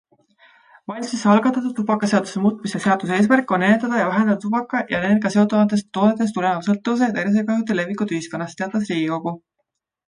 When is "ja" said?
4.01-4.09, 7.13-7.17